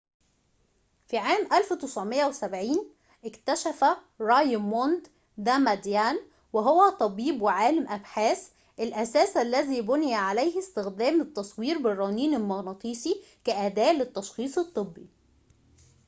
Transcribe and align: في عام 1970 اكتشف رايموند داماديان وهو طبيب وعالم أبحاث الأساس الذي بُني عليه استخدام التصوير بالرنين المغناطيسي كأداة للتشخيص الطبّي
في 1.07 1.17
عام 1.17 1.47
1970 1.53 2.91
اكتشف 3.25 3.83
رايموند 4.21 5.07
داماديان 5.37 6.15
وهو 6.53 6.89
طبيب 6.89 7.41
وعالم 7.41 7.87
أبحاث 7.89 8.51
الأساس 8.79 9.37
الذي 9.37 9.81
بُني 9.81 10.15
عليه 10.15 10.59
استخدام 10.59 11.21
التصوير 11.21 11.77
بالرنين 11.77 12.33
المغناطيسي 12.33 13.23
كأداة 13.43 13.93
للتشخيص 13.93 14.57
الطبّي 14.57 15.07